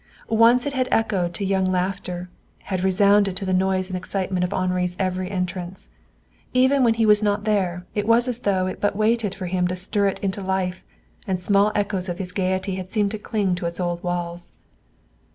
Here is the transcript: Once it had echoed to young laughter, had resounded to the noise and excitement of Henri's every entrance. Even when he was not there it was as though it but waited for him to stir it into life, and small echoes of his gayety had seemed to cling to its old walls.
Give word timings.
Once 0.29 0.65
it 0.65 0.73
had 0.73 0.87
echoed 0.89 1.31
to 1.31 1.45
young 1.45 1.63
laughter, 1.65 2.27
had 2.73 2.83
resounded 2.83 3.37
to 3.37 3.45
the 3.45 3.53
noise 3.53 3.87
and 3.87 3.95
excitement 3.95 4.43
of 4.43 4.51
Henri's 4.51 4.95
every 4.97 5.29
entrance. 5.29 5.89
Even 6.55 6.83
when 6.83 6.95
he 6.95 7.05
was 7.05 7.21
not 7.21 7.43
there 7.43 7.85
it 7.93 8.07
was 8.07 8.27
as 8.27 8.39
though 8.39 8.65
it 8.65 8.81
but 8.81 8.95
waited 8.95 9.35
for 9.35 9.45
him 9.45 9.67
to 9.67 9.75
stir 9.75 10.07
it 10.07 10.17
into 10.21 10.41
life, 10.41 10.83
and 11.27 11.39
small 11.39 11.71
echoes 11.75 12.09
of 12.09 12.17
his 12.17 12.31
gayety 12.31 12.77
had 12.77 12.89
seemed 12.89 13.11
to 13.11 13.19
cling 13.19 13.53
to 13.53 13.67
its 13.67 13.79
old 13.79 14.01
walls. 14.01 14.53